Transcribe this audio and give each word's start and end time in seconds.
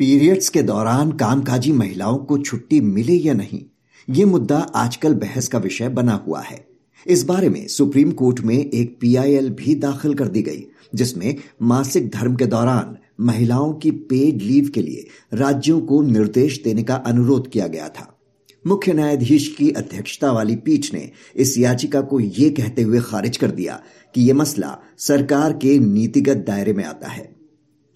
Periods 0.00 0.48
के 0.48 0.62
दौरान 0.62 1.12
कामकाजी 1.12 1.70
महिलाओं 1.72 2.16
को 2.18 2.36
छुट्टी 2.38 2.80
मिले 2.80 3.12
या 3.12 3.34
नहीं, 3.34 3.60
ये 4.08 4.24
मुद्दा 4.24 4.56
आजकल 4.74 5.14
बहस 5.14 5.46
का 5.48 5.58
विषय 5.58 5.88
बना 5.88 6.14
हुआ 6.26 6.40
है। 6.40 6.58
इस 7.06 7.22
बारे 7.24 7.48
में 7.48 7.66
सुप्रीम 7.66 8.10
कोर्ट 8.12 8.40
में 8.40 8.54
एक 8.54 8.96
पीआईएल 9.00 9.48
भी 9.50 9.74
दाखिल 9.74 10.14
कर 10.14 10.28
दी 10.28 10.42
गई, 10.42 10.64
जिसमें 10.94 11.34
मासिक 11.62 12.10
धर्म 12.10 12.34
के 12.36 12.46
दौरान 12.46 12.96
महिलाओं 13.20 13.72
की 13.74 13.90
पेड 13.90 14.42
लीव 14.42 14.70
के 14.74 14.82
लिए 14.82 15.06
राज्यों 15.34 15.80
को 15.80 16.02
निर्देश 16.02 16.60
देने 16.64 16.82
का 16.82 16.96
अनुरोध 16.96 17.50
किया 17.50 17.66
गया 17.66 17.88
था। 17.88 18.12
मुख्य 18.66 18.92
न्यायाधीश 18.92 19.48
की 19.48 19.70
अध्यक्षता 19.70 20.32
वाली 20.32 20.56
पीठ 20.56 20.92
ने 20.94 21.10
इस 21.36 21.56
याचिका 21.58 22.00
को 22.00 22.20
ये 22.20 22.50
कहते 22.50 22.82
हुए 22.82 23.00
खारिज 23.00 23.36
कर 23.36 23.50
दिया 23.52 23.80
कि 24.14 24.28
यह 24.28 24.34
मसला 24.34 24.76
सरकार 24.98 25.52
के 25.52 25.78
नीतिगत 25.78 26.44
दायरे 26.46 26.72
में 26.72 26.84
आता 26.84 27.08
है। 27.08 27.28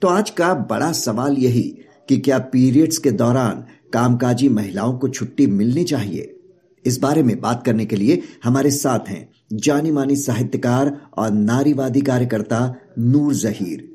तो 0.02 0.08
आज 0.08 0.30
का 0.30 0.52
बड़ा 0.70 0.92
सवाल 0.92 1.36
यही 1.36 1.76
कि 2.10 2.18
क्या 2.18 2.38
पीरियड्स 2.52 2.98
के 2.98 3.10
दौरान 3.12 3.64
कामकाजी 3.92 4.48
महिलाओं 4.48 4.96
को 4.98 5.08
छुट्टी 5.08 5.46
मिलनी 5.48 5.84
चाहिए? 5.84 6.34
इस 6.84 6.98
बारे 6.98 7.22
में 7.22 7.40
बात 7.40 7.62
करने 7.66 7.84
के 7.86 7.96
लिए 7.96 8.22
हमारे 8.44 8.70
साथ 8.70 9.08
हैं 9.08 9.28
जानी 9.52 9.90
मानी 9.90 10.16
साहित्यकार 10.16 10.90
और 11.18 11.30
नारीवादी 11.30 12.00
कार्यकर्ता 12.00 12.60
नूर 12.98 13.34
जहीर। 13.34 13.88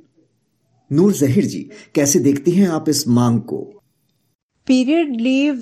नूर 0.92 1.14
जहीर 1.14 1.46
जी, 1.46 1.70
कैसे 1.96 2.20
देखती 2.20 2.52
हैं 2.52 2.68
आप 2.70 2.90
इस 2.90 3.08
मांग 3.08 3.40
को? 3.42 3.58
पीरियड 4.68 5.16
लीव 5.22 5.56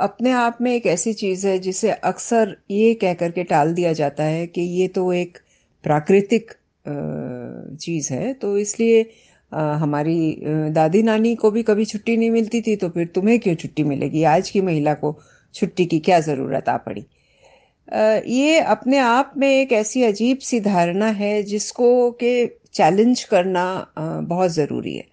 अपने 0.00 0.30
आप 0.32 0.58
में 0.60 0.74
एक 0.74 0.86
ऐसी 0.86 1.12
चीज़ 1.14 1.46
है 1.46 1.58
जिसे 1.58 1.90
अक्सर 1.90 2.56
ये 2.70 2.94
कह 2.94 3.14
करके 3.14 3.44
टाल 3.44 3.74
दिया 3.74 3.92
जाता 3.92 4.24
है 4.24 4.46
कि 4.46 4.60
ये 4.60 4.88
तो 4.88 5.12
एक 5.12 5.38
प्राकृतिक 5.84 6.52
चीज़ 7.80 8.12
है। 8.12 8.32
तो 8.34 8.56
इसलिए 8.58 9.02
हमारी 9.52 10.36
दादी 10.72 11.02
नानी 11.02 11.34
को 11.34 11.50
भी 11.50 11.62
कभी 11.62 11.84
छुट्टी 11.84 12.16
नहीं 12.16 12.30
मिलती 12.30 12.60
थी 12.62 12.76
तो 12.76 12.88
फिर 12.88 13.06
तुम्हें 13.14 13.38
क्यों 13.40 13.54
छुट्टी 13.54 13.82
मिलेगी? 13.84 14.22
आज 14.24 14.50
की 14.50 14.60
महिला 14.60 14.94
को 14.94 15.18
छुट्टी 15.54 15.86
की 15.86 15.98
क्या 16.00 16.20
ज़रूरत 16.20 16.68
आ 16.68 16.76
पड़ी? 16.78 17.04
ये 18.28 18.58
अपने 18.60 18.98
आप 18.98 19.32
में 19.36 19.48
एक 19.50 19.72
ऐसी 19.72 20.02
अजीब 20.02 20.38
सी 20.40 20.60
धारणा 20.60 21.06
है 21.12 21.42
जिसको 21.42 22.10
के 22.20 22.46
चैलेंज 22.74 23.22
करना 23.24 23.64
बहुत 23.98 24.50
ज़रूरी 24.50 24.94
है। 24.96 25.04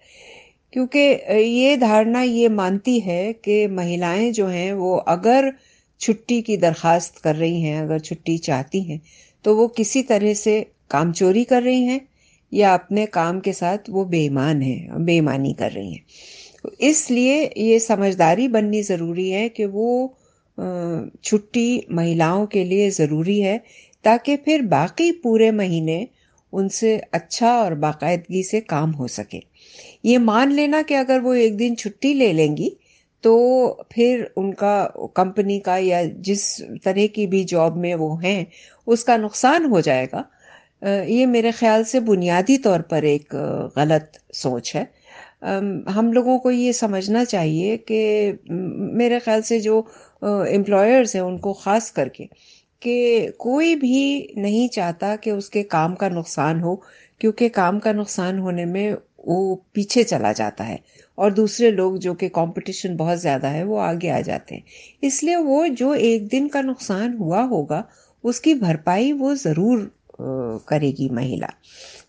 क्योंकि 0.72 0.98
ये 0.98 1.76
धारणा 1.76 2.22
ये 2.22 2.48
मानती 2.50 2.98
है 3.00 3.32
कि 3.34 3.66
महिलाएँ 3.68 4.30
जो 4.32 4.46
हैं, 4.46 4.72
वो 4.72 4.96
अगर 4.96 5.52
छुट्टी 6.00 6.40
की 6.42 6.56
दरखास्त 6.56 7.18
कर 7.18 7.36
रही 7.36 7.60
हैं, 7.62 7.80
अगर 7.82 7.98
छुट्टी 8.00 8.36
चाहती 8.40 8.82
हैं 8.82 9.00
तो 9.44 9.54
वो 9.56 9.66
किसी 9.70 10.02
तरह 10.02 10.34
से 10.34 10.60
काम 10.90 11.12
चोरी 11.12 11.44
कर 11.44 11.62
रही 11.62 11.84
हैं 11.84 12.00
या 12.52 12.72
अपने 12.74 13.06
काम 13.08 13.40
के 13.40 13.52
साथ 13.52 13.90
वो 13.90 14.04
बेईमान 14.04 14.62
है, 14.62 15.04
बेईमानी 15.04 15.52
कर 15.52 15.70
रही 15.72 15.92
हैं। 15.92 16.04
इसलिए 16.82 17.42
ये 17.58 17.78
समझदारी 17.80 18.48
बननी 18.48 18.82
ज़रूरी 18.82 19.28
है 19.30 19.48
कि 19.48 19.64
वो 19.66 20.16
छुट्टी 21.24 21.86
महिलाओं 21.92 22.46
के 22.46 22.64
लिए 22.64 22.90
ज़रूरी 22.90 23.40
है, 23.40 23.56
ताकि 24.04 24.36
फिर 24.36 24.62
बाकी 24.62 25.10
पूरे 25.12 25.50
महीने 25.52 26.06
उनसे 26.52 26.96
अच्छा 27.14 27.52
और 27.58 27.74
बाकायदगी 27.76 28.42
से 28.42 28.60
काम 28.60 28.90
हो 28.90 29.08
सके। 29.08 29.42
ये 30.04 30.18
मान 30.18 30.52
लेना 30.52 30.82
कि 30.82 30.94
अगर 30.94 31.20
वो 31.20 31.34
एक 31.34 31.56
दिन 31.56 31.74
छुट्टी 31.74 32.12
ले 32.14 32.32
लेंगी 32.32 32.76
तो 33.24 33.32
फिर 33.92 34.22
उनका 34.36 34.82
कंपनी 35.16 35.58
का 35.60 35.76
या 35.78 36.02
जिस 36.04 36.44
तरह 36.84 37.06
की 37.06 37.26
भी 37.26 37.42
जॉब 37.44 37.76
में 37.76 37.94
वो 37.94 38.14
हैं, 38.16 38.46
उसका 38.86 39.16
नुकसान 39.16 39.64
हो 39.64 39.80
जाएगा 39.80 40.24
ये 40.82 41.26
मेरे 41.26 41.52
ख्याल 41.52 41.84
से 41.84 42.00
बुनियादी 42.00 42.56
तौर 42.58 42.82
पर 42.90 43.04
एक 43.04 43.34
गलत 43.76 44.12
सोच 44.34 44.74
है। 44.74 44.82
हम 45.90 46.12
लोगों 46.12 46.38
को 46.38 46.50
ये 46.50 46.72
समझना 46.72 47.24
चाहिए 47.24 47.76
कि 47.90 48.00
मेरे 48.96 49.20
ख्याल 49.20 49.42
से 49.42 49.60
जो 49.60 49.78
एम्प्लॉयर्स 50.22 51.14
हैं 51.16 51.22
उनको 51.22 51.52
ख़ास 51.54 51.90
करके 51.90 52.24
कि 52.82 53.32
कोई 53.38 53.74
भी 53.74 54.34
नहीं 54.38 54.68
चाहता 54.68 55.14
कि 55.16 55.30
उसके 55.30 55.62
काम 55.64 55.94
का 55.94 56.08
नुकसान 56.08 56.60
हो, 56.60 56.74
क्योंकि 57.20 57.48
काम 57.50 57.78
का 57.78 57.92
नुकसान 57.92 58.38
होने 58.38 58.64
में 58.64 58.92
वो 59.26 59.54
पीछे 59.74 60.04
चला 60.04 60.32
जाता 60.32 60.64
है 60.64 60.78
और 61.18 61.32
दूसरे 61.32 61.70
लोग 61.70 61.98
जो 61.98 62.14
कि 62.14 62.28
कंपटीशन 62.30 62.96
बहुत 62.96 63.18
ज़्यादा 63.18 63.48
है 63.48 63.64
वो 63.64 63.76
आगे 63.78 64.08
आ 64.10 64.20
जाते 64.20 64.54
हैं। 64.54 64.64
इसलिए 65.02 65.36
वो 65.38 65.66
जो 65.68 65.94
एक 65.94 66.28
दिन 66.28 66.48
का 66.48 66.62
नुकसान 66.62 67.16
हुआ 67.16 67.42
होगा, 67.44 67.84
उसकी 68.24 68.54
भरपाई 68.54 69.12
वो 69.12 69.34
ज़रूर 69.36 69.90
करेगी 70.68 71.08
महिला। 71.12 71.48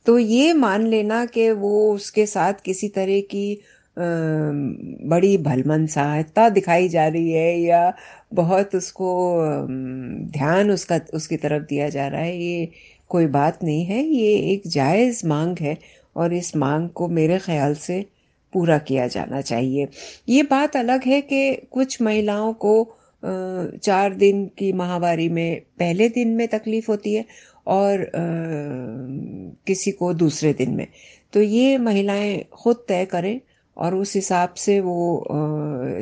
तो 0.06 0.18
ये 0.20 0.54
मान 0.54 0.88
लेना 0.88 1.26
कि 1.26 1.50
वो 1.52 1.94
उसके 1.94 2.26
साथ 2.26 2.62
किसी 2.66 2.88
तरह 2.90 3.20
की 3.32 3.62
बड़ी 3.98 5.38
भलमनसाहता 5.38 6.48
दिखाई 6.50 6.88
जा 6.90 7.08
रही 7.08 7.32
है 7.32 7.60
या 7.60 7.94
बहुत 8.34 8.76
उसको 8.76 9.10
ध्यान 10.32 10.72
उसका, 10.72 11.00
उसकी 11.14 11.38
तरफ़ 11.38 11.64
दिया 11.64 11.90
जा 11.90 12.08
रहा 12.08 12.22
है, 12.22 12.38
ये 12.38 12.70
कोई 13.10 13.28
बात 13.28 13.64
नहीं 13.64 13.84
है। 13.86 14.04
ये 14.04 14.34
एक 14.54 14.68
जायज़ 14.68 15.26
मांग 15.28 15.58
है 15.62 15.78
और 16.16 16.34
इस 16.34 16.56
मांग 16.56 16.90
को 16.90 17.08
मेरे 17.10 17.40
ख्याल 17.40 17.76
से 17.78 18.06
पूरा 18.54 18.78
किया 18.78 19.08
जाना 19.08 19.42
चाहिए। 19.42 19.88
ये 20.30 20.44
बात 20.44 20.76
अलग 20.76 21.04
है 21.06 21.22
कि 21.24 21.54
कुछ 21.72 22.02
महिलाओं 22.02 22.54
को 22.66 22.74
चार 23.24 24.14
दिन 24.16 24.46
की 24.58 24.72
माहवारी 24.74 25.28
में 25.30 25.62
पहले 25.80 26.08
दिन 26.10 26.30
में 26.36 26.48
तकलीफ़ 26.48 26.90
होती 26.92 27.14
है 27.14 27.26
और 27.68 28.12
किसी 29.68 29.92
को 29.92 30.14
दूसरे 30.14 30.54
दिन 30.54 30.72
में। 30.72 30.88
तो 31.34 31.42
ये 31.42 31.78
महिलाएँ 31.78 32.44
खुद 32.54 32.86
तय 32.88 33.06
करें 33.06 33.42
और 33.78 33.96
उस 33.96 34.16
हिसाब 34.16 34.54
से 34.54 34.80
वो 34.80 35.26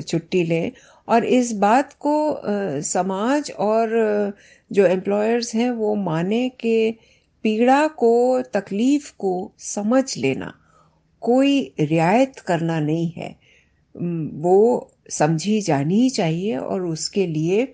छुट्टी 0.07 0.43
लें। 0.43 0.71
और 1.07 1.25
इस 1.25 1.51
बात 1.53 1.93
को 1.93 2.41
समाज 2.81 3.51
और, 3.51 4.33
जो 4.71 4.85
एम्प्लॉयर्स 4.85 5.55
हैं, 5.55 5.71
वो 5.71 5.95
माने 5.95 6.49
कि 6.49 6.91
पीड़ा 7.43 7.87
को, 7.87 8.41
तकलीफ़ 8.41 9.13
को 9.19 9.51
समझ 9.59 10.17
लेना। 10.17 10.53
कोई 11.21 11.73
रियायत 11.79 12.39
करना 12.39 12.79
नहीं 12.79 13.11
है। 13.11 13.35
वो 14.41 14.91
समझी 15.09 15.61
जानी 15.61 16.09
चाहिए 16.09 16.57
और 16.57 16.85
उसके 16.85 17.27
लिए 17.27 17.73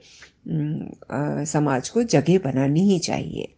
समाज 1.46 1.90
को 1.90 2.04
जगह 2.04 2.38
बनानी 2.38 2.82
ही 2.82 3.00
चाहिए। 3.00 3.55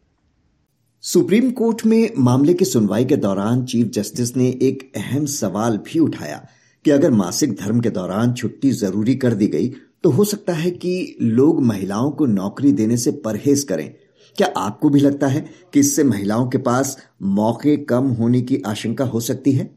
सुप्रीम 1.04 1.52
कोर्ट 1.52 1.86
में 1.86 2.10
मामले 2.18 2.54
की 2.54 2.66
सुनवाई 2.66 3.06
के 3.06 3.16
दौरान 3.16 3.64
चीफ 3.66 3.88
जस्टिस 3.88 4.36
ने 4.38 4.48
एक 4.62 4.82
अहम 4.96 5.26
सवाल 5.26 5.78
भी 5.78 6.00
उठाया 6.00 6.48
कि 6.86 6.92
अगर 6.92 7.12
मासिक 7.12 7.54
धर्म 7.56 7.80
के 7.82 7.90
दौरान 7.90 8.34
छुट्टी 8.34 8.72
ज़रूरी 8.72 9.16
कर 9.16 9.34
दी 9.34 9.48
गई 9.48 9.70
तो 10.04 10.10
हो 10.10 10.24
सकता 10.24 10.54
है 10.54 10.72
कि 10.72 11.16
लोग 11.22 11.62
महिलाओं 11.64 12.12
को 12.12 12.26
नौकरी 12.26 12.72
देने 12.72 12.98
से 12.98 13.12
परहेज 13.12 13.64
करें। 13.64 13.94
क्या 14.38 14.52
आपको 14.58 14.90
भी 14.90 15.00
लगता 15.00 15.28
है 15.28 15.46
कि 15.74 15.80
इससे 15.80 16.04
महिलाओं 16.04 16.48
के 16.48 16.58
पास 16.58 16.98
मौके 17.22 17.78
कम 17.78 18.08
होने 18.10 18.42
की 18.42 18.62
आशंका 18.66 19.06
हो 19.06 19.20
सकती 19.20 19.52
है? 19.52 19.70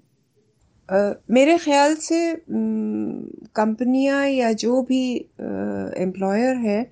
Uh, 0.89 1.15
मेरे 1.31 1.59
ख्याल 1.59 1.95
से 1.95 2.37
कंपनियाँ 3.55 4.27
या 4.29 4.53
जो 4.53 4.83
भी 4.83 5.17
एम्प्लॉयर 6.03 6.57
है 6.57 6.85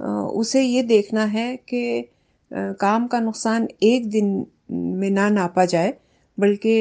uh, 0.00 0.06
उसे 0.06 0.62
ये 0.62 0.82
देखना 0.82 1.24
है 1.24 1.56
कि 1.56 2.10
काम 2.54 3.06
का 3.06 3.20
नुकसान 3.20 3.68
एक 3.82 4.08
दिन 4.10 4.46
में 4.72 5.10
ना 5.10 5.28
नापा 5.30 5.64
जाए, 5.66 5.94
बल्कि 6.38 6.74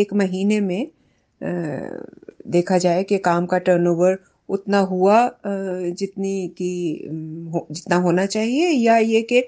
एक 0.00 0.12
महीने 0.14 0.60
में 0.60 0.90
देखा 2.50 2.78
जाए 2.78 3.02
कि 3.04 3.18
काम 3.20 3.46
का 3.46 3.58
टर्नओवर 3.60 4.18
उतना 4.48 4.78
हुआ 4.86 5.16
जितनी 5.46 6.48
की 6.56 7.08
जितना 7.70 7.96
होना 7.96 8.26
चाहिए, 8.26 8.68
या 8.68 8.96
ये 8.98 9.22
कि 9.32 9.40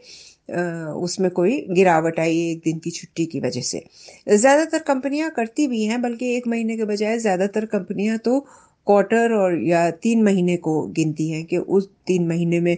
उसमें 0.97 1.31
कोई 1.31 1.61
गिरावट 1.71 2.19
आई 2.21 2.39
एक 2.51 2.61
दिन 2.65 2.79
की 2.79 2.91
छुट्टी 2.91 3.27
की 3.27 3.41
वजह 3.41 3.61
से। 3.63 3.85
ज़्यादातर 4.29 4.79
कंपनियाँ 4.79 5.31
करती 5.31 5.67
भी 5.67 5.85
हैं, 5.85 6.01
बल्कि 6.03 6.35
एक 6.37 6.47
महीने 6.49 6.77
के 6.77 6.85
बजाय 6.85 7.19
ज़्यादातर 7.19 7.65
कंपनियाँ 7.67 8.19
तो 8.19 8.39
क्वार्टर 8.87 9.33
और 9.35 9.59
या 9.65 9.91
तीन 10.03 10.23
महीने 10.25 10.57
को 10.59 10.81
गिनती 10.93 11.31
हैं 11.31 11.45
कि 11.47 11.57
उस 11.59 11.89
तीन 12.07 12.27
महीने 12.29 12.61
में 12.61 12.77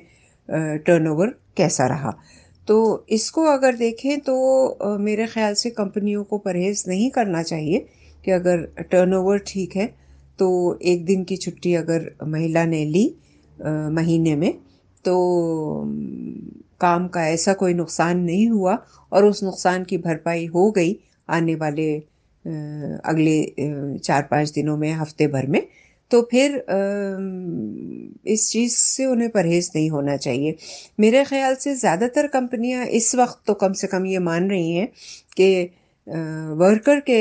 टर्नओवर 0.48 1.34
कैसा 1.56 1.86
रहा? 1.86 2.14
तो 2.68 3.06
इसको 3.08 3.44
अगर 3.44 3.74
देखें 3.76 4.20
तो 4.20 4.98
मेरे 4.98 5.26
ख्याल 5.26 5.54
से 5.54 5.70
कंपनियों 5.70 6.24
को 6.24 6.38
परहेज़ 6.38 6.84
नहीं 6.88 7.10
करना 7.10 7.42
चाहिए 7.42 7.86
कि 8.24 8.30
अगर 8.30 8.62
टर्नओवर 8.90 9.38
ठीक 9.46 9.76
है 9.76 9.86
तो 10.38 10.48
एक 10.82 11.04
दिन 11.04 11.24
की 11.24 11.36
छुट्टी 11.36 11.74
अगर 11.74 12.10
महिला 12.26 12.64
ने 12.64 12.84
ली 12.84 13.04
महीने 13.92 14.34
में 14.36 14.52
तो 15.04 15.14
काम 16.80 17.06
का 17.08 17.26
ऐसा 17.28 17.52
कोई 17.52 17.74
नुकसान 17.74 18.18
नहीं 18.18 18.48
हुआ 18.48 18.76
और 19.12 19.24
उस 19.24 19.42
नुकसान 19.44 19.84
की 19.84 19.98
भरपाई 19.98 20.46
हो 20.46 20.70
गई 20.70 20.96
आने 21.28 21.54
वाले 21.54 21.94
अगले 23.04 23.98
चार 23.98 24.22
पाँच 24.22 24.50
दिनों 24.50 24.76
में, 24.76 24.92
हफ़्ते 24.92 25.26
भर 25.26 25.46
में 25.46 25.66
तो 26.14 26.20
फिर 26.30 26.52
इस 28.26 28.48
चीज़ 28.50 28.74
से 28.76 29.04
उन्हें 29.06 29.30
परहेज़ 29.30 29.70
नहीं 29.76 29.88
होना 29.90 30.16
चाहिए। 30.16 30.56
मेरे 31.00 31.24
ख्याल 31.24 31.54
से 31.54 31.74
ज़्यादातर 31.74 32.26
कंपनियाँ 32.26 32.84
इस 32.98 33.14
वक्त 33.14 33.42
तो 33.46 33.54
कम 33.54 33.72
से 33.72 33.86
कम 33.86 34.06
ये 34.06 34.18
मान 34.20 34.48
रही 34.50 34.70
हैं 34.72 34.86
कि 35.36 35.48
वर्कर 36.58 37.00
के 37.10 37.18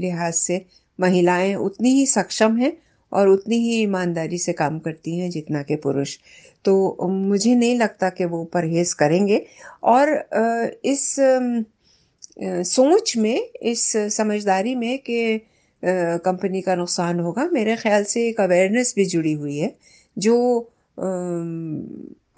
लिहाज 0.00 0.34
से 0.34 0.64
महिलाएँ 0.98 1.54
उतनी 1.54 1.90
ही 1.90 2.06
सक्षम 2.06 2.56
हैं 2.56 2.72
और 3.12 3.28
उतनी 3.28 3.56
ही 3.58 3.80
ईमानदारी 3.82 4.38
से 4.38 4.52
काम 4.52 4.78
करती 4.78 5.18
हैं 5.18 5.30
जितना 5.30 5.62
कि 5.62 5.76
पुरुष। 5.76 6.16
तो 6.64 7.08
मुझे 7.08 7.54
नहीं 7.54 7.78
लगता 7.78 8.08
कि 8.10 8.24
वो 8.24 8.44
परहेज 8.54 8.92
करेंगे। 8.94 9.44
और 9.84 10.10
इस 10.84 11.14
सोच 12.68 13.16
में, 13.16 13.48
इस 13.62 13.92
समझदारी 14.16 14.74
में 14.74 14.98
कि 14.98 15.40
कंपनी 15.86 16.60
का 16.60 16.74
नुकसान 16.74 17.20
होगा। 17.20 17.48
मेरे 17.52 17.76
ख्याल 17.76 18.04
से 18.04 18.26
एक 18.28 18.40
अवेयरनेस 18.40 18.92
भी 18.96 19.04
जुड़ी 19.04 19.32
हुई 19.32 19.56
है, 19.58 19.74
जो 20.16 20.58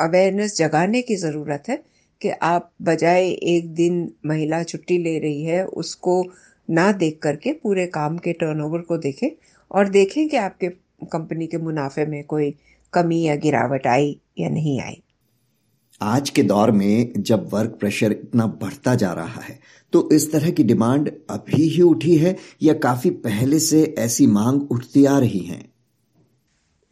अवेयरनेस 0.00 0.56
जगाने 0.56 1.02
की 1.02 1.16
ज़रूरत 1.16 1.68
है 1.68 1.82
कि 2.20 2.28
आप 2.42 2.70
बजाय 2.82 3.28
एक 3.28 3.72
दिन 3.74 4.10
महिला 4.26 4.62
छुट्टी 4.62 4.98
ले 4.98 5.18
रही 5.18 5.42
है, 5.44 5.64
उसको 5.64 6.24
ना 6.68 6.90
देख 6.92 7.18
करके 7.22 7.52
पूरे 7.52 7.86
काम 7.86 8.18
के 8.18 8.32
टर्नओवर 8.32 8.80
को 8.80 8.96
देखें 8.98 9.28
और 9.70 9.88
देखें 9.88 10.28
कि 10.28 10.36
आपके 10.36 10.68
कंपनी 11.12 11.46
के 11.46 11.58
मुनाफे 11.58 12.06
में 12.06 12.22
कोई 12.24 12.54
कमी 12.92 13.22
या 13.22 13.36
गिरावट 13.36 13.86
आई 13.86 14.18
या 14.38 14.48
नहीं 14.48 14.80
आई। 14.80 15.02
आज 16.00 16.30
के 16.30 16.42
दौर 16.42 16.70
में 16.70 17.12
जब 17.18 17.48
वर्क 17.52 17.70
प्रेशर 17.70 18.12
इतना 18.12 18.46
बढ़ता 18.46 18.94
जा 18.94 19.12
रहा 19.12 19.40
है 19.40 19.58
तो 19.92 20.08
इस 20.12 20.30
तरह 20.32 20.50
की 20.50 20.64
डिमांड 20.64 21.10
अभी 21.30 21.62
ही 21.68 21.82
उठी 21.82 22.16
है 22.16 22.36
या 22.62 22.74
काफ़ी 22.74 23.10
पहले 23.10 23.58
से 23.58 23.82
ऐसी 23.98 24.26
मांग 24.26 24.70
उठती 24.72 25.04
आ 25.04 25.18
रही 25.18 25.38
है? 25.38 25.62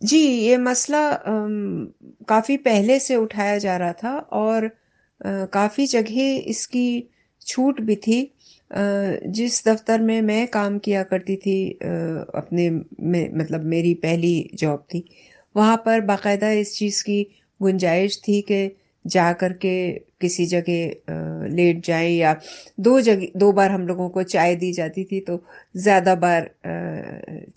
जी, 0.03 0.19
ये 0.19 0.57
मसला 0.57 1.11
काफ़ी 2.29 2.57
पहले 2.57 2.99
से 3.01 3.17
उठाया 3.17 3.59
जा 3.59 3.77
रहा 3.77 3.93
था 3.93 4.19
और 4.33 4.69
काफ़ी 5.53 5.87
जगह 5.87 6.35
इसकी 6.47 7.09
छूट 7.47 7.81
भी 7.81 7.97
थी। 7.97 8.21
जिस 8.71 9.63
दफ्तर 9.69 10.01
में 10.01 10.21
मैं 10.23 10.47
काम 10.49 10.79
किया 10.79 11.03
करती 11.03 11.37
थी 11.37 11.71
अपने 11.73 12.71
में 12.71 13.39
मतलब 13.39 13.65
मेरी 13.65 13.95
पहली 13.95 14.51
जॉब 14.55 14.85
थी, 14.95 15.05
वहाँ 15.55 15.77
पर 15.77 16.01
बाकायदा 16.01 16.51
इस 16.51 16.77
चीज़ 16.79 17.03
की 17.05 17.23
गुंजाइश 17.61 18.21
थी 18.29 18.41
कि 18.41 18.67
जा 19.07 19.33
कर 19.33 19.53
के 19.65 19.77
किसी 20.21 20.47
जगह 20.47 21.49
लेट 21.55 21.85
जाए 21.87 22.09
या 22.09 22.35
दो 22.81 23.01
जगह 23.01 23.39
दो 23.39 23.53
बार 23.53 23.71
हम 23.71 23.87
लोगों 23.89 24.09
को 24.09 24.23
चाय 24.25 24.55
दी 24.57 24.73
जाती 24.73 25.05
थी 25.05 25.21
तो 25.21 25.43
ज़्यादा 25.77 26.15
बार 26.17 26.51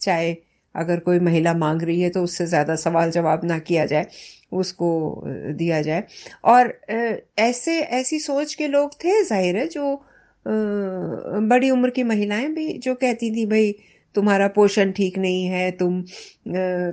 चाय 0.02 0.36
अगर 0.76 1.00
कोई 1.00 1.20
महिला 1.20 1.54
मांग 1.56 1.82
रही 1.82 2.02
है 2.02 2.10
तो 2.10 2.24
उससे 2.24 2.46
ज़्यादा 2.48 2.76
सवाल 2.78 3.12
जवाब 3.12 3.46
ना 3.46 3.58
किया 3.60 3.86
जाए, 3.86 4.06
उसको 4.54 5.24
दिया 5.28 5.82
जाए। 5.82 6.04
और 6.46 6.74
ऐसे, 7.40 7.80
ऐसी 7.80 8.20
सोच 8.20 8.54
के 8.54 8.68
लोग 8.68 8.94
थे 9.04 9.24
ज़ाहिर 9.24 9.58
है 9.58 9.68
जो 9.68 9.96
बड़ी 10.46 11.70
उम्र 11.70 11.90
की 11.90 12.04
महिलाएँ 12.04 12.48
भी 12.54 12.72
जो 12.78 12.96
कहती 12.96 13.32
थी, 13.36 13.46
भाई, 13.46 13.76
तुम्हारा 14.16 14.48
पोषण 14.50 14.92
ठीक 14.92 15.18
नहीं 15.18 15.46
है, 15.46 15.72
तुम 15.72 16.02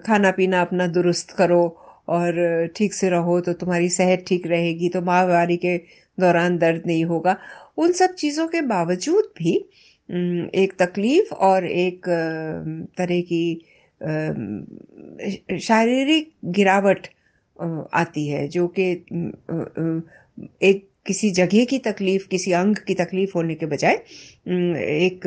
खाना 0.06 0.30
पीना 0.30 0.60
अपना 0.62 0.86
दुरुस्त 0.88 1.30
करो 1.38 1.62
और 2.08 2.66
ठीक 2.76 2.94
से 2.94 3.08
रहो 3.10 3.40
तो 3.40 3.52
तुम्हारी 3.54 3.88
सेहत 3.90 4.24
ठीक 4.28 4.46
रहेगी 4.46 4.88
तो 4.88 5.00
माहवारी 5.02 5.56
के 5.56 5.76
दौरान 6.18 6.58
दर्द 6.58 6.82
नहीं 6.86 7.04
होगा। 7.04 7.36
उन 7.78 7.92
सब 7.92 8.14
चीज़ों 8.14 8.46
के 8.48 8.60
बावजूद 8.64 9.32
भी 9.38 9.54
एक 10.56 10.72
तकलीफ़ 10.78 11.32
और 11.34 11.66
एक 11.66 12.08
तरह 12.98 13.20
की 13.32 13.44
शारीरिक 15.60 16.30
गिरावट 16.46 17.06
आती 17.94 18.26
है, 18.28 18.46
जो 18.48 18.66
कि 18.68 18.90
एक 20.62 20.88
किसी 21.06 21.30
जगह 21.30 21.64
की 21.64 21.78
तकलीफ़, 21.78 22.26
किसी 22.28 22.52
अंग 22.52 22.76
की 22.86 22.94
तकलीफ़ 22.94 23.32
होने 23.34 23.54
के 23.54 23.66
बजाय 23.66 23.94
एक 23.94 25.26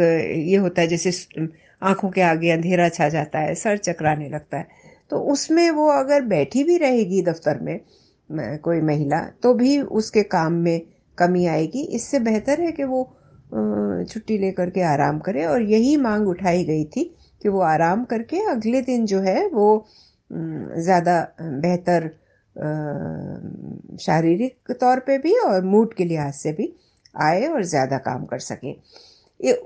ये 0.49 0.55
होता 0.57 0.81
है 0.81 0.87
जैसे 0.87 1.11
आँखों 1.81 2.09
के 2.11 2.21
आगे 2.21 2.49
अंधेरा 2.51 2.87
छा 2.89 3.09
जाता 3.09 3.39
है, 3.39 3.55
सर 3.55 3.77
चकराने 3.79 4.29
लगता 4.29 4.57
है। 4.57 4.67
तो 5.11 5.19
उसमें 5.31 5.69
वो 5.71 5.87
अगर 5.91 6.21
बैठी 6.27 6.63
भी 6.63 6.77
रहेगी 6.77 7.21
दफ्तर 7.21 7.59
में 7.59 7.79
कोई 8.63 8.81
महिला 8.81 9.19
तो 9.43 9.53
भी 9.53 9.79
उसके 9.99 10.23
काम 10.25 10.53
में 10.63 10.81
कमी 11.17 11.45
आएगी। 11.47 11.81
इससे 11.91 12.19
बेहतर 12.21 12.61
है 12.61 12.71
कि 12.71 12.83
वो 12.83 13.03
छुट्टी 14.09 14.37
लेकर 14.37 14.69
के 14.69 14.81
आराम 14.83 15.19
करे 15.19 15.45
और 15.45 15.61
यही 15.63 15.95
मांग 15.97 16.27
उठाई 16.27 16.63
गई 16.63 16.83
थी 16.87 17.03
कि 17.41 17.49
वो 17.49 17.61
आराम 17.63 18.03
करके 18.05 18.39
अगले 18.51 18.81
दिन 18.81 19.05
जो 19.05 19.19
है 19.21 19.47
वो 19.47 19.67
ज़्यादा 20.31 21.19
बेहतर 21.41 22.09
शारीरिक 23.99 24.71
तौर 24.71 24.99
पे 24.99 25.17
भी 25.17 25.33
और 25.39 25.63
मूड 25.65 25.93
के 25.93 26.05
लिहाज 26.05 26.33
से 26.33 26.51
भी 26.51 26.73
आए 27.15 27.45
और 27.47 27.63
ज़्यादा 27.65 27.97
काम 27.99 28.25
कर 28.25 28.39
सके। 28.39 28.73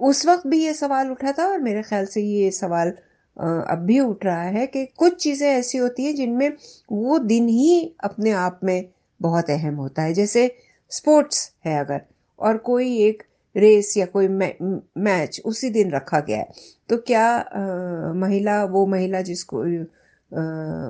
उस 0.02 0.26
वक्त 0.26 0.48
भी 0.48 0.64
ये 0.64 0.74
सवाल 0.74 1.12
उठा 1.12 1.32
था 1.32 1.46
और 1.48 1.60
मेरे 1.60 1.82
ख्याल 1.84 2.06
से 2.06 2.22
ये 2.22 2.52
सवाल 2.52 2.94
अब 3.38 3.80
भी 3.86 4.00
उठ 4.00 4.26
रहा 4.26 4.42
है 4.50 4.66
कि 4.68 4.86
कुछ 4.98 5.22
चीज़ें 5.24 5.48
ऐसी 5.50 5.78
होती 5.78 6.06
हैं 6.06 6.16
जिनमें 6.16 6.50
वो 6.92 7.18
दिन 7.22 7.48
ही 7.50 7.96
अपने 8.04 8.32
आप 8.40 8.60
में 8.64 8.86
बहुत 9.20 9.50
अहम 9.50 9.76
होता 9.76 10.02
है। 10.02 10.14
जैसे 10.14 10.48
स्पोर्ट्स 10.92 11.52
है 11.66 11.80
अगर 11.80 12.02
और 12.40 12.58
कोई 12.60 12.98
एक 13.00 13.24
रेस 13.56 13.94
या 13.98 14.06
कोई 14.08 14.28
मैच 14.28 15.42
उसी 15.46 15.70
दिन 15.70 15.92
रखा 15.92 16.20
गया 16.20 16.38
है 16.38 16.48
तो 16.90 16.98
क्या 17.00 17.26
आ, 17.28 18.14
महिला 18.16 18.64
वो 18.66 18.86
महिला 18.88 19.22
जिसको 19.24 19.64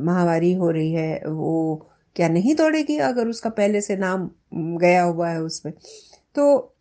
माहवारी 0.05 0.53
हो 0.55 0.69
रही 0.71 0.91
है 0.93 1.19
वो 1.27 1.89
क्या 2.15 2.27
नहीं 2.29 2.55
दौड़ेगी 2.55 2.97
अगर 3.01 3.27
उसका 3.27 3.49
पहले 3.51 3.81
से 3.81 3.95
नाम 3.97 4.29
गया 4.79 5.03
हुआ 5.03 5.29
है 5.29 5.41
उसमें? 5.41 5.73
तो 6.35 6.75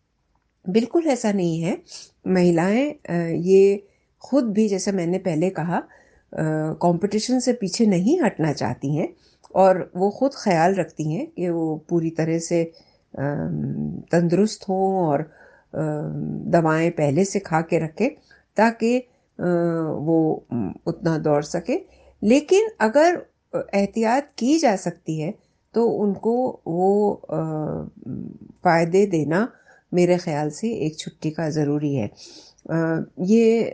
बिल्कुल 0.65 1.07
ऐसा 1.07 1.31
नहीं 1.33 1.61
है। 1.61 1.77
महिलाएँ 2.27 2.85
ये 3.43 3.87
खुद 4.23 4.51
भी, 4.53 4.67
जैसे 4.67 4.91
मैंने 4.91 5.17
पहले 5.19 5.49
कहा 5.51 5.81
कंपटीशन 6.81 7.39
से 7.39 7.53
पीछे 7.53 7.85
नहीं 7.85 8.19
हटना 8.21 8.51
चाहती 8.53 8.95
हैं 8.95 9.07
और 9.55 9.89
वो 9.95 10.09
खुद 10.11 10.31
ख्याल 10.35 10.73
रखती 10.75 11.11
हैं 11.11 11.25
कि 11.27 11.49
वो 11.49 11.75
पूरी 11.89 12.09
तरह 12.11 12.39
से 12.41 12.63
तंदुरुस्त 14.11 14.67
हों 14.69 15.07
और 15.07 15.29
दवाएँ 15.73 16.89
पहले 16.91 17.25
से 17.25 17.39
खा 17.41 17.61
के 17.63 17.79
रखें 17.79 18.09
ताकि 18.57 18.97
वो 19.39 20.17
उतना 20.87 21.17
दौड़ 21.19 21.43
सके। 21.43 21.77
लेकिन 22.21 22.69
अगर 22.81 23.21
एहतियात 23.55 24.31
की 24.39 24.57
जा 24.59 24.75
सकती 24.77 25.19
है 25.19 25.33
तो 25.75 25.85
उनको 25.85 26.35
वो 26.67 26.89
फ़ायदे 28.63 29.05
देना 29.07 29.47
मेरे 29.91 30.17
ख़्याल 30.17 30.49
से 30.51 30.71
एक 30.85 30.97
छुट्टी 30.99 31.29
का 31.31 31.49
ज़रूरी 31.51 31.93
है। 31.95 32.09
ये 32.65 33.73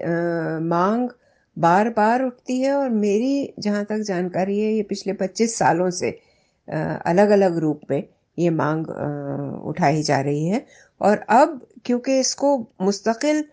मांग 0.62 1.10
बार 1.58 1.89
बार 1.89 2.24
उठती 2.24 2.60
है 2.62 2.74
और 2.74 2.89
मेरी 2.89 3.53
जहाँ 3.60 3.84
तक 3.86 4.00
जानकारी 4.08 4.60
है 4.60 4.72
ये 4.74 4.84
पिछले 4.84 5.13
25 5.15 5.58
सालों 5.58 5.89
से 5.91 6.10
अलग 6.67 7.29
अलग 7.29 7.58
रूप 7.58 7.81
में 7.91 8.03
ये 8.38 8.50
मांग 8.51 8.88
उठाई 9.67 10.01
जा 10.03 10.19
रही 10.22 10.46
है। 10.48 10.65
और 11.01 11.17
अब 11.29 11.60
क्योंकि 11.86 12.19
इसको 12.19 12.58
मुस्तकिल 12.81 13.43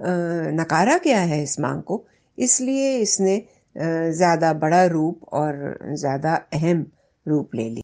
नकारा 0.00 0.96
गया 1.04 1.20
है 1.22 1.42
इस 1.42 1.58
मांग 1.60 1.82
को, 1.82 2.04
इसलिए 2.38 2.96
इसने 2.98 3.42
ज़्यादा 3.76 4.52
बड़ा 4.54 4.84
रूप 4.86 5.24
और 5.32 5.78
ज़्यादा 5.92 6.34
अहम 6.54 6.86
रूप 7.26 7.54
ले 7.54 7.68
ली 7.70 7.82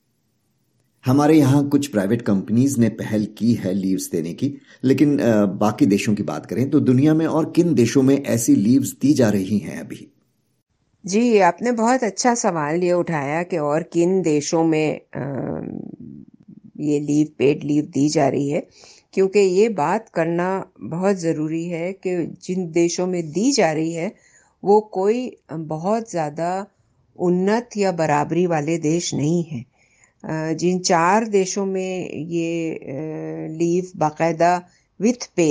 हमारे 1.05 1.37
यहाँ 1.39 1.69
कुछ 1.69 1.87
प्राइवेट 1.87 2.23
कंपनीज़ 2.23 2.79
ने 2.81 2.89
पहल 2.99 3.25
की 3.39 3.53
है 3.55 3.73
लीव्स 3.75 4.09
देने 4.11 4.33
की, 4.35 4.53
लेकिन 4.85 5.17
बाकी 5.61 5.87
देशों 5.87 6.15
की 6.15 6.23
बात 6.23 6.47
करें 6.47 6.69
तो 6.71 6.81
दुनिया 6.81 7.15
में 7.15 7.27
और 7.27 7.51
किन 7.57 7.75
देशों 7.75 8.03
में 8.03 8.17
ऐसी 8.17 8.55
लीव्स 8.57 8.93
दी 9.03 9.13
जा 9.15 9.29
रही 9.31 9.59
हैं 9.59 9.79
अभी? 9.81 10.07
जी, 11.05 11.39
आपने 11.41 11.73
बहुत 11.73 12.03
अच्छा 12.05 12.35
सवाल 12.35 12.83
ये 12.85 12.93
उठाया 12.93 13.43
कि 13.43 13.59
और 13.61 13.83
किन 13.93 14.21
देशों 14.23 14.63
में 14.65 15.01
ये 16.81 17.01
लीव 17.01 17.27
पेड 17.39 17.65
लीव 17.65 17.85
दी 17.85 18.09
जा 18.09 18.29
रही 18.29 18.49
है, 18.49 18.67
क्योंकि 19.15 19.39
ये 19.39 19.69
बात 19.71 20.09
करना 20.09 20.49
बहुत 20.81 21.17
ज़रूरी 21.17 21.65
है 21.67 21.93
कि 21.93 22.15
जिन 22.43 22.71
देशों 22.73 23.07
में 23.07 23.23
दी 23.33 23.51
जा 23.53 23.73
रही 23.73 23.93
है, 23.93 24.13
वो 24.63 24.81
कोई 24.93 25.37
बहुत 25.53 26.11
ज़्यादा 26.11 26.67
उन्नत 27.19 27.77
या 27.77 27.93
बराबरी 27.95 28.47
वाले 28.47 28.79
देश 28.79 29.13
नहीं 29.15 29.43
हैं। 29.45 29.65
जिन 30.25 30.79
चार 30.81 31.27
देशों 31.29 31.65
में 31.67 32.11
ये 32.11 32.79
लीव 33.53 33.91
बाकायदा 33.97 34.57
विथ 35.01 35.29
पे 35.37 35.49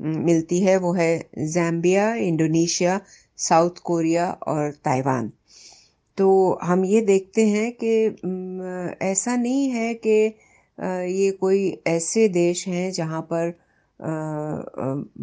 मिलती 0.00 0.60
है, 0.60 0.76
वो 0.76 0.92
है 0.92 1.18
जैम्बिया, 1.38 2.14
इंडोनेशिया, 2.16 3.00
साउथ 3.38 3.78
कोरिया 3.84 4.30
और 4.46 4.70
ताइवान। 4.84 5.30
तो 6.18 6.58
हम 6.62 6.84
ये 6.84 7.00
देखते 7.02 7.46
हैं 7.46 7.72
कि 7.82 7.92
ऐसा 9.06 9.36
नहीं 9.36 9.68
है 9.70 9.92
कि 9.96 10.18
ये 11.12 11.30
कोई 11.40 11.68
ऐसे 11.86 12.28
देश 12.28 12.66
हैं 12.68 12.90
जहाँ 12.92 13.20
पर 13.32 13.54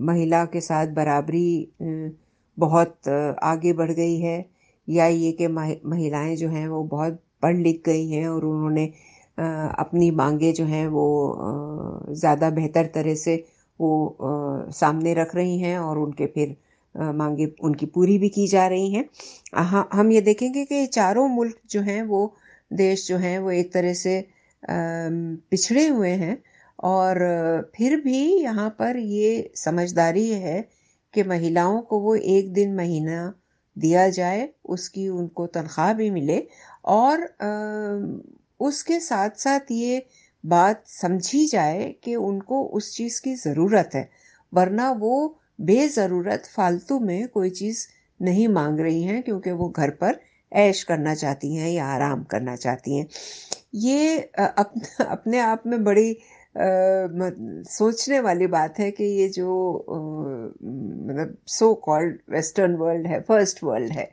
महिला 0.03 0.43
के 0.45 0.61
साथ 0.61 0.87
बराबरी 0.95 1.49
बहुत 2.57 3.07
आगे 3.43 3.73
बढ़ 3.73 3.91
गई 3.91 4.19
है, 4.19 4.45
या 4.87 5.07
ये 5.07 5.31
कि 5.31 5.47
महिलाएँ 5.47 6.35
जो 6.35 6.49
हैं 6.49 6.67
वो 6.67 6.83
बहुत 6.85 7.21
पढ़ 7.43 7.57
लिख 7.57 7.81
गई 7.85 8.09
हैं 8.09 8.27
और 8.29 8.45
उन्होंने 8.45 8.85
अपनी 9.37 10.09
मांगे 10.11 10.51
जो 10.53 10.65
हैं 10.65 10.87
वो 10.87 11.05
ज़्यादा 12.11 12.49
बेहतर 12.49 12.85
तरह 12.95 13.15
से 13.15 13.35
वो 13.79 14.17
सामने 14.73 15.13
रख 15.13 15.35
रही 15.35 15.57
हैं 15.59 15.77
और 15.79 15.97
उनके 15.99 16.25
फिर 16.27 16.55
मांगे 16.95 17.45
उनकी 17.63 17.85
पूरी 17.85 18.17
भी 18.19 18.29
की 18.29 18.47
जा 18.47 18.65
रही 18.67 18.91
हैं। 18.93 19.07
हाँ 19.55 19.87
हम 19.93 20.11
ये 20.11 20.21
देखेंगे 20.21 20.65
कि 20.65 20.85
चारों 20.87 21.27
मुल्क 21.27 21.55
जो 21.71 21.81
हैं 21.81 22.01
वो 22.03 22.21
देश 22.73 23.07
जो 23.07 23.17
हैं 23.17 23.37
वो 23.39 23.51
एक 23.51 23.73
तरह 23.73 23.93
से 23.93 24.19
पिछड़े 24.63 25.87
हुए 25.87 26.09
हैं 26.09 26.37
और 26.83 27.19
फिर 27.77 27.95
भी 28.01 28.17
यहाँ 28.41 28.69
पर 28.79 28.97
ये 28.97 29.51
समझदारी 29.55 30.29
है 30.31 30.61
कि 31.13 31.23
महिलाओं 31.23 31.81
को 31.81 31.99
वो 31.99 32.15
एक 32.15 32.53
दिन 32.53 32.75
महीना 32.75 33.33
दिया 33.79 34.07
जाए 34.09 34.47
उसकी 34.75 35.07
उनको 35.09 35.45
तनख्वाह 35.47 35.93
भी 35.93 36.09
मिले 36.11 36.37
और 36.93 37.25
उसके 38.59 38.99
साथ 38.99 39.37
साथ 39.37 39.71
ये 39.71 40.05
बात 40.43 40.83
समझी 40.87 41.45
जाए 41.47 41.93
कि 42.03 42.15
उनको 42.15 42.63
उस 42.73 42.95
चीज़ 42.95 43.21
की 43.21 43.35
ज़रूरत 43.35 43.95
है 43.95 44.09
वरना 44.53 44.91
वो 44.99 45.15
बेज़रूरत 45.61 46.45
फालतू 46.55 46.99
में 46.99 47.27
कोई 47.27 47.49
चीज़ 47.49 47.85
नहीं 48.19 48.47
मांग 48.47 48.79
रही 48.79 49.03
हैं 49.03 49.21
क्योंकि 49.23 49.51
वो 49.51 49.69
घर 49.69 49.89
पर 50.01 50.19
ऐश 50.51 50.83
करना 50.83 51.13
चाहती 51.15 51.53
हैं 51.55 51.69
या 51.71 51.85
आराम 51.85 52.23
करना 52.23 52.55
चाहती 52.55 52.95
हैं। 52.97 53.07
ये 53.75 54.19
अप, 54.39 54.73
अपने 55.01 55.39
आप 55.39 55.63
में 55.67 55.83
बड़ी 55.83 56.17
सोचने 56.59 58.19
वाली 58.19 58.47
बात 58.47 58.79
है 58.79 58.89
कि 58.91 59.03
ये 59.03 59.27
जो 59.29 59.49
मतलब 60.61 61.35
सो 61.47 61.73
कॉल्ड 61.85 62.17
वेस्टर्न 62.29 62.75
वर्ल्ड 62.75 63.07
है 63.07 63.19
फ़र्स्ट 63.21 63.63
वर्ल्ड 63.63 63.91
है 63.91 64.09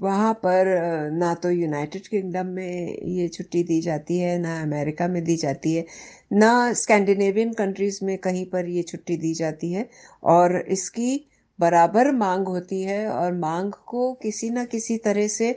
वहाँ 0.00 0.32
पर 0.44 0.66
ना 1.12 1.32
तो 1.34 1.50
यूनाइटेड 1.50 2.06
किंगडम 2.06 2.46
में 2.46 2.96
ये 3.08 3.28
छुट्टी 3.28 3.62
दी 3.62 3.80
जाती 3.80 4.18
है, 4.18 4.38
ना 4.38 4.60
अमेरिका 4.62 5.08
में 5.08 5.22
दी 5.24 5.36
जाती 5.36 5.74
है, 5.74 5.84
ना 6.32 6.72
स्कैंडिनेवियन 6.72 7.52
कंट्रीज़ 7.52 8.04
में 8.04 8.16
कहीं 8.18 8.44
पर 8.50 8.68
ये 8.68 8.82
छुट्टी 8.82 9.16
दी 9.16 9.32
जाती 9.34 9.72
है 9.72 9.88
और 10.24 10.56
इसकी 10.68 11.26
बराबर 11.58 12.10
मांग 12.12 12.46
होती 12.48 12.82
है 12.82 13.06
और 13.10 13.32
मांग 13.38 13.72
को 13.86 14.12
किसी 14.22 14.50
न 14.50 14.64
किसी 14.64 14.96
तरह 14.98 15.26
से 15.28 15.52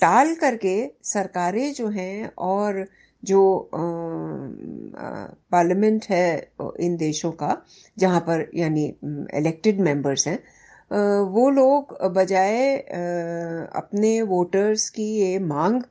टाल 0.00 0.34
करके 0.34 0.76
सरकारें 1.04 1.72
जो 1.72 1.88
हैं 1.88 2.30
और 2.38 2.86
जो 3.24 3.40
पार्लियामेंट 5.52 6.04
है 6.10 6.52
इन 6.80 6.96
देशों 6.96 7.30
का, 7.32 7.56
जहाँ 7.96 8.20
पर, 8.20 8.48
यानी 8.54 8.84
इलेक्टेड 9.34 9.80
मेंबर्स 9.80 10.26
हैं 10.28 10.38
वो 11.26 11.48
लोग 11.50 11.96
बजाय 12.14 12.76
अपने 13.76 14.20
वोटर्स 14.24 14.88
की 14.90 15.04
ये 15.16 15.38
मांग 15.38 15.82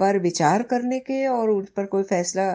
पर 0.00 0.18
विचार 0.18 0.62
करने 0.62 0.98
के 1.00 1.26
और 1.26 1.50
उन 1.50 1.66
पर 1.76 1.86
कोई 1.86 2.02
फैसला 2.02 2.52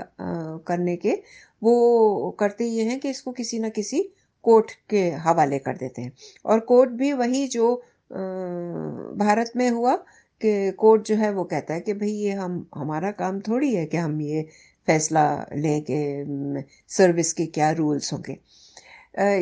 करने 0.67 0.95
के, 0.95 1.13
वो 1.61 2.35
करते 2.39 2.65
ये 2.65 2.83
हैं 2.83 2.99
कि 2.99 3.09
इसको 3.09 3.31
किसी 3.31 3.59
न 3.59 3.69
किसी 3.69 4.01
कोर्ट 4.45 4.71
के 4.89 5.01
हवाले 5.19 5.59
कर 5.59 5.77
देते 5.77 6.01
हैं। 6.01 6.11
और 6.45 6.59
कोर्ट 6.61 6.91
भी 6.91 7.11
वही 7.13 7.47
जो 7.47 7.75
भारत 8.11 9.51
में 9.55 9.69
हुआ 9.69 9.93
कि 10.41 10.71
कोर्ट 10.79 11.05
जो 11.07 11.15
है 11.15 11.31
वो 11.33 11.43
कहता 11.45 11.73
है 11.73 11.79
कि 11.81 11.93
भाई 11.93 12.11
ये 12.11 12.31
हम 12.33 12.65
हमारा 12.75 13.11
काम 13.13 13.39
थोड़ी 13.41 13.73
है 13.75 13.85
कि 13.85 13.97
हम 13.97 14.21
ये 14.21 14.41
फैसला 14.87 15.23
लें 15.55 15.81
कि 15.89 16.65
सर्विस 16.91 17.33
के 17.33 17.45
क्या 17.47 17.71
रूल्स 17.71 18.13
होंगे। 18.13 18.37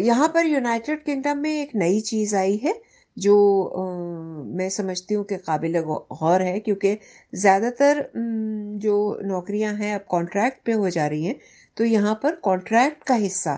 यहाँ 0.06 0.28
पर 0.28 0.46
यूनाइटेड 0.46 1.04
किंगडम 1.04 1.38
में 1.38 1.52
एक 1.52 1.76
नई 1.76 2.00
चीज़ 2.02 2.36
आई 2.36 2.56
है 2.64 2.74
जो 3.18 3.36
आ, 3.64 3.82
मैं 4.58 4.70
समझती 4.70 5.14
हूँ 5.14 5.24
कि 5.26 5.38
काबिल 5.40 5.80
गौर 5.82 6.42
है 6.42 6.60
क्योंकि 6.60 6.98
ज़्यादातर 7.34 8.02
जो 8.84 8.96
नौकरियाँ 9.24 9.74
हैं 9.76 9.94
अब 9.96 10.06
कॉन्ट्रैक्ट 10.10 10.64
पे 10.66 10.72
हो 10.74 10.90
जा 10.90 11.08
रही 11.08 11.26
हैं 11.26 11.36
तो 11.78 11.84
यहाँ 11.86 12.14
पर 12.24 12.36
कॉन्ट्रैक्ट 12.44 13.04
का 13.04 13.16
हिस्सा 13.16 13.58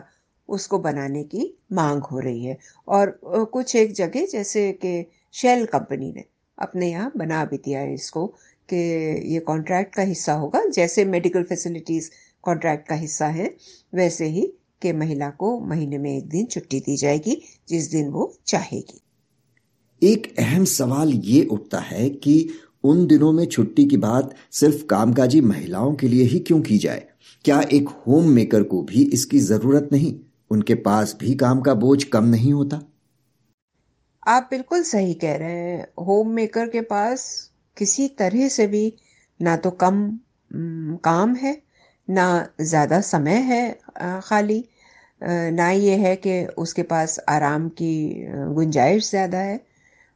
उसको 0.50 0.79
बनाने 0.79 1.24
की 1.25 1.53
मांग 1.74 2.01
हो 2.03 2.19
रही 2.19 2.45
है। 2.45 2.57
और 2.88 3.19
कुछ 3.25 3.75
एक 3.75 3.93
जगह 3.95 4.25
जैसे 4.31 4.71
कि 4.86 4.93
शेल 5.36 5.65
कंपनी 5.65 6.12
ने। 6.13 6.25
अपने 6.61 6.89
यहाँ 6.91 7.11
बना 7.17 7.45
भी 7.45 7.57
दिया 7.57 7.79
है 7.79 7.93
इसको, 7.93 8.25
कि 8.69 8.75
ये 9.33 9.39
कॉन्ट्रैक्ट 9.39 9.95
का 9.95 10.03
हिस्सा 10.03 10.33
होगा। 10.33 10.65
जैसे 10.65 11.05
मेडिकल 11.05 11.43
फैसिलिटीज़ 11.43 12.09
कॉन्ट्रैक्ट 12.43 12.87
का 12.87 12.95
हिस्सा 12.95 13.27
है, 13.27 13.55
वैसे 13.95 14.25
ही 14.25 14.53
कि 14.81 14.93
महिला 14.93 15.29
को 15.29 15.59
महीने 15.59 15.97
में 15.97 16.17
एक 16.17 16.29
दिन 16.29 16.45
छुट्टी 16.45 16.79
दी 16.79 16.97
जाएगी, 16.97 17.41
जिस 17.69 17.91
दिन 17.91 18.09
वो 18.09 18.33
चाहेगी। 18.47 19.01
एक 20.01 20.35
अहम 20.39 20.65
सवाल 20.65 21.13
ये 21.13 21.43
उठता 21.45 21.79
है 21.79 22.09
कि 22.09 22.49
उन 22.83 23.07
दिनों 23.07 23.31
में 23.31 23.45
छुट्टी 23.45 23.85
की 23.85 23.97
बात 23.97 24.35
सिर्फ़ 24.51 24.85
कामकाजी 24.85 25.41
महिलाओं 25.41 25.93
के 25.93 26.07
लिए 26.07 26.23
ही 26.23 26.39
क्यों 26.39 26.61
की 26.61 26.77
जाए? 26.77 27.03
क्या 27.45 27.61
एक 27.61 27.89
होम 27.89 28.29
मेकर 28.29 28.63
को 28.63 28.81
भी 28.81 29.03
इसकी 29.03 29.39
ज़रूरत 29.39 29.89
नहीं? 29.91 30.15
उनके 30.51 30.75
पास 30.75 31.17
भी 31.19 31.35
काम 31.35 31.61
का 31.61 31.73
बोझ 31.73 32.03
कम 32.03 32.25
नहीं 32.25 32.53
होता? 32.53 32.81
आप 34.23 34.47
बिल्कुल 34.51 34.81
सही 34.83 35.13
कह 35.13 35.35
रहे 35.37 35.51
हैं। 35.51 35.85
होम 35.99 36.29
मेकर 36.31 36.67
के 36.69 36.81
पास 36.83 37.23
किसी 37.77 38.07
तरह 38.19 38.47
से 38.47 38.65
भी 38.67 38.93
ना 39.39 39.55
तो 39.57 39.69
कम 39.73 40.01
काम 41.03 41.33
है 41.35 41.55
ना 42.07 42.25
ज़्यादा 42.61 42.99
समय 43.01 43.37
है 43.43 43.61
खाली। 44.21 44.63
ना 45.21 45.69
ये 45.71 45.95
है 45.97 46.15
कि 46.15 46.43
उसके 46.57 46.83
पास 46.83 47.19
आराम 47.29 47.67
की 47.71 47.93
गुंजाइश 48.53 49.09
ज़्यादा 49.09 49.37
है। 49.39 49.59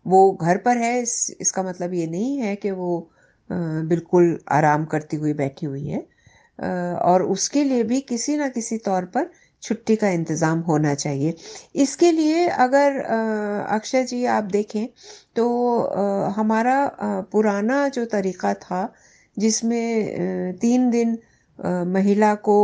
वो 0.05 0.31
घर 0.33 0.57
पर 0.57 0.77
है 0.77 0.99
इस, 1.01 1.35
इसका 1.41 1.63
मतलब 1.63 1.93
ये 1.93 2.07
नहीं 2.07 2.37
है 2.37 2.55
कि 2.55 2.71
वो 2.71 3.11
बिल्कुल 3.49 4.37
आराम 4.51 4.85
करती 4.85 5.17
हुई 5.17 5.33
बैठी 5.33 5.65
हुई 5.65 5.87
है। 5.87 5.99
और 7.01 7.23
उसके 7.23 7.63
लिए 7.63 7.83
भी 7.83 8.01
किसी 8.03 8.37
ना 8.37 8.47
किसी 8.49 8.77
तौर 8.79 9.05
पर 9.07 9.29
छुट्टी 9.65 9.95
का 9.95 10.09
इंतज़ाम 10.11 10.59
होना 10.61 10.93
चाहिए। 10.95 11.33
इसके 11.77 12.11
लिए 12.11 12.47
अगर 12.47 12.99
अक्षय 13.69 14.03
जी 14.05 14.23
आप 14.31 14.43
देखें 14.51 14.87
तो 15.35 15.45
हमारा 16.37 16.77
पुराना 17.31 17.87
जो 17.89 18.05
तरीका 18.07 18.53
था, 18.55 18.81
जिसमें 19.37 20.57
तीन 20.61 20.89
दिन 20.89 21.17
महिला 21.89 22.33
को 22.39 22.57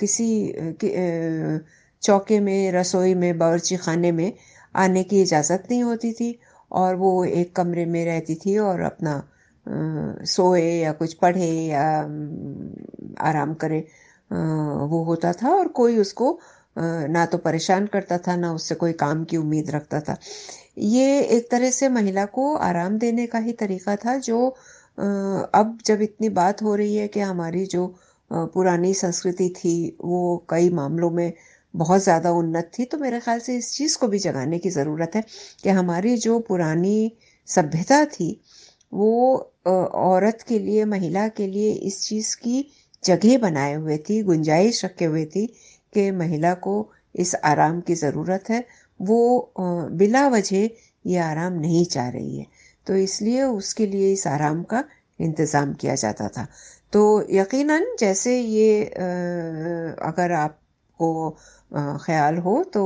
किसी 0.00 0.30
चौके 2.02 2.38
में, 2.40 2.72
रसोई 2.72 3.14
में 3.14 3.38
बावर्ची 3.38 3.76
खाने 3.76 4.12
में 4.12 4.32
आने 4.74 5.02
की 5.04 5.20
इजाज़त 5.22 5.66
नहीं 5.70 5.82
होती 5.82 6.12
थी 6.12 6.38
और 6.70 6.94
वो 6.96 7.24
एक 7.24 7.54
कमरे 7.56 7.84
में 7.86 8.04
रहती 8.04 8.34
थी 8.36 8.56
और 8.58 8.80
अपना 8.82 9.22
सोए 10.26 10.62
या 10.62 10.92
कुछ 10.92 11.14
पढ़े 11.14 11.46
या 11.46 11.86
आराम 13.28 13.54
करे। 13.54 13.86
वो 14.30 15.02
होता 15.04 15.32
था 15.32 15.50
और 15.50 15.68
कोई 15.70 15.98
उसको 15.98 16.38
ना 16.76 17.24
तो 17.26 17.38
परेशान 17.38 17.86
करता 17.86 18.18
था, 18.18 18.36
ना 18.36 18.52
उससे 18.54 18.74
कोई 18.74 18.92
काम 18.94 19.24
की 19.24 19.36
उम्मीद 19.36 19.70
रखता 19.70 20.00
था। 20.00 20.16
ये 20.78 21.20
एक 21.36 21.50
तरह 21.50 21.70
से 21.70 21.88
महिला 21.90 22.24
को 22.28 22.54
आराम 22.56 22.98
देने 22.98 23.26
का 23.26 23.38
ही 23.38 23.52
तरीका 23.54 23.96
था 23.96 24.16
जो 24.20 24.48
अब 24.98 25.78
जब 25.86 26.02
इतनी 26.02 26.28
बात 26.30 26.62
हो 26.62 26.74
रही 26.74 26.96
है 26.96 27.06
कि 27.08 27.20
हमारी 27.20 27.64
जो 27.66 27.86
पुरानी 28.30 28.92
संस्कृति 28.94 29.48
थी, 29.56 29.96
वो 30.00 30.46
कई 30.50 30.70
मामलों 30.72 31.10
में 31.10 31.32
बहुत 31.74 32.02
ज़्यादा 32.02 32.30
उन्नत 32.32 32.70
थी 32.78 32.84
तो 32.84 32.98
मेरे 32.98 33.20
ख्याल 33.20 33.38
से 33.40 33.56
इस 33.56 33.72
चीज़ 33.74 33.98
को 33.98 34.08
भी 34.08 34.18
जगाने 34.18 34.58
की 34.58 34.70
ज़रूरत 34.70 35.12
है 35.16 35.24
कि 35.62 35.68
हमारी 35.70 36.16
जो 36.18 36.38
पुरानी 36.40 37.12
सभ्यता 37.48 38.04
थी, 38.06 38.40
वो 38.92 39.36
औरत 39.66 40.44
के 40.48 40.58
लिए, 40.58 40.84
महिला 40.86 41.26
के 41.30 41.46
लिए 41.46 41.72
इस 41.72 42.02
चीज़ 42.02 42.36
की 42.36 42.66
जगह 43.06 43.38
बनाए 43.38 43.74
हुए 43.74 43.96
थी, 44.00 44.22
गुंजाइश 44.22 44.84
रखे 44.84 45.04
हुए 45.04 45.24
थी 45.26 45.46
कि 45.92 46.10
महिला 46.12 46.54
को 46.56 46.74
इस 47.14 47.34
आराम 47.44 47.80
की 47.80 47.94
ज़रूरत 47.96 48.50
है। 48.50 48.64
वो 49.00 49.52
बिला 49.92 50.26
वजह 50.28 50.68
ये 51.04 51.18
आराम 51.20 51.52
नहीं 51.54 51.84
चाह 51.86 52.08
रही 52.10 52.38
है। 52.38 52.46
तो 52.86 52.96
इसलिए 52.98 53.42
उसके 53.44 53.86
लिए 53.86 54.12
इस 54.12 54.26
आराम 54.26 54.62
का 54.64 54.84
इंतज़ाम 55.20 55.72
किया 55.74 55.94
जाता 55.96 56.28
था। 56.28 56.46
तो 56.92 57.02
यकीनन 57.30 57.86
जैसे 58.00 58.38
ये 58.38 58.82
अगर 60.04 60.32
आपको 60.34 61.30
ख्याल 62.00 62.36
हो 62.38 62.62
तो 62.74 62.82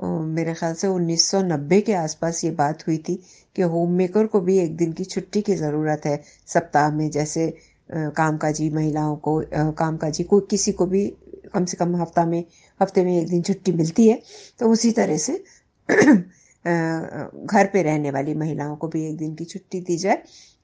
मेरे 0.00 0.54
ख्याल 0.54 0.74
से 0.74 0.88
1990 0.88 1.80
के 1.82 1.92
आसपास 1.94 2.44
ये 2.44 2.50
बात 2.54 2.86
हुई 2.86 2.96
थी 2.98 3.14
कि 3.56 3.62
होम 3.64 3.92
मेकर 3.92 4.26
को 4.26 4.40
भी 4.40 4.58
एक 4.58 4.76
दिन 4.76 4.92
की 4.92 5.04
छुट्टी 5.06 5.40
की 5.42 5.54
ज़रूरत 5.56 6.02
है 6.06 6.20
सप्ताह 6.48 6.90
में, 6.90 7.10
जैसे 7.10 7.46
कामकाजी 7.90 8.68
महिलाओं 8.70 9.16
को 9.18 9.40
कामकाजी 9.78 10.24
को, 10.24 10.40
किसी 10.40 10.72
को 10.72 10.86
भी 10.86 11.06
कम 11.54 11.64
से 11.64 11.76
कम 11.76 11.96
हफ़्ता 11.96 12.24
में, 12.26 12.44
हफ़्ते 12.80 13.04
में 13.04 13.16
एक 13.20 13.28
दिन 13.28 13.42
छुट्टी 13.42 13.72
मिलती 13.72 14.08
है 14.08 14.20
तो 14.60 14.70
उसी 14.70 14.90
तरह 14.92 15.16
से 15.18 15.42
घर 15.90 17.66
पे 17.72 17.82
रहने 17.82 18.10
वाली 18.10 18.34
महिलाओं 18.34 18.76
को 18.76 18.88
भी 18.88 19.04
एक 19.08 19.16
दिन 19.16 19.34
की 19.34 19.44
छुट्टी 19.44 19.80
दी 19.80 19.96
जाए। 19.96 20.22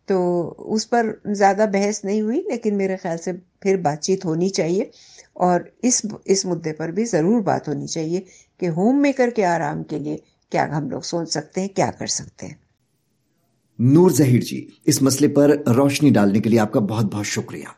तो 0.09 0.16
उस 0.71 0.85
पर 0.85 1.07
ज़्यादा 1.28 1.66
बहस 1.66 2.00
नहीं 2.04 2.21
हुई, 2.23 2.40
लेकिन 2.50 2.75
मेरे 2.76 2.97
ख्याल 2.97 3.16
से 3.19 3.33
फिर 3.62 3.76
बातचीत 3.81 4.25
होनी 4.25 4.49
चाहिए 4.50 4.90
और 5.37 5.71
इस 5.85 6.02
इस 6.26 6.45
मुद्दे 6.47 6.73
पर 6.73 6.90
भी 6.93 7.04
ज़रूर 7.07 7.40
बात 7.43 7.69
होनी 7.69 7.87
चाहिए 7.87 8.25
कि 8.61 8.66
होम 8.78 8.97
मेकर 8.99 9.31
के 9.31 9.43
आराम 9.45 9.83
के 9.83 9.99
लिए 9.99 10.23
क्या 10.52 10.64
हम 10.73 10.90
लोग 10.90 11.02
सोच 11.04 11.33
सकते 11.33 11.61
हैं, 11.61 11.71
क्या 11.71 11.90
कर 11.90 12.07
सकते 12.09 12.47
हैं। 12.47 12.59
नूर 13.81 14.12
जहीर 14.12 14.43
जी 14.43 14.69
इस 14.87 15.02
मसले 15.02 15.28
पर 15.28 15.64
रोशनी 15.69 16.11
डालने 16.11 16.40
के 16.40 16.49
लिए 16.49 16.59
आपका 16.59 16.81
बहुत 16.81 17.11
बहुत 17.12 17.25
शुक्रिया। 17.25 17.75